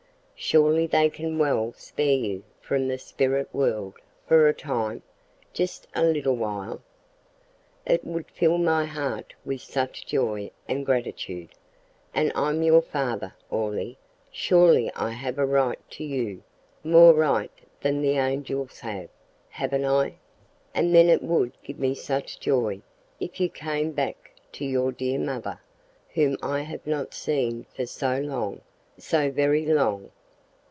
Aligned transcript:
Surely 0.43 0.87
they 0.87 1.07
can 1.07 1.37
well 1.37 1.71
spare 1.73 2.15
you 2.15 2.43
from 2.61 2.87
the 2.87 2.97
spirit 2.97 3.47
world 3.53 3.93
for 4.25 4.47
a 4.47 4.53
time 4.55 5.03
just 5.53 5.85
a 5.93 6.03
little 6.03 6.35
while. 6.35 6.81
It 7.85 8.03
would 8.03 8.25
fill 8.31 8.57
my 8.57 8.85
heart 8.85 9.35
with 9.45 9.61
such 9.61 10.07
joy 10.07 10.49
and 10.67 10.83
gratitude. 10.83 11.49
And 12.11 12.31
I'm 12.33 12.63
your 12.63 12.81
father, 12.81 13.35
Orley, 13.51 13.99
surely 14.31 14.91
I 14.95 15.11
have 15.11 15.37
a 15.37 15.45
right 15.45 15.77
to 15.91 16.03
you 16.03 16.41
more 16.83 17.13
right 17.13 17.51
than 17.81 18.01
the 18.01 18.17
angels 18.17 18.79
have 18.79 19.09
haven't 19.49 19.85
I? 19.85 20.15
and 20.73 20.95
then 20.95 21.07
it 21.07 21.21
would 21.21 21.53
give 21.63 21.95
such 21.99 22.39
joy, 22.39 22.81
if 23.19 23.39
you 23.39 23.47
came 23.47 23.91
back, 23.91 24.31
to 24.53 24.65
your 24.65 24.91
dear 24.91 25.19
mother, 25.19 25.59
whom 26.15 26.35
I 26.41 26.61
have 26.61 26.87
not 26.87 27.13
seen 27.13 27.67
for 27.75 27.85
so 27.85 28.17
long 28.17 28.61
so 28.97 29.29
very 29.29 29.67
long!" 29.67 30.09